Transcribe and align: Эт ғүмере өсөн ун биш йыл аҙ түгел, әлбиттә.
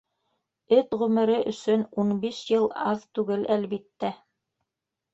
Эт 0.77 0.95
ғүмере 1.01 1.35
өсөн 1.53 1.85
ун 2.05 2.15
биш 2.25 2.41
йыл 2.57 2.67
аҙ 2.89 3.07
түгел, 3.19 3.47
әлбиттә. 3.59 4.15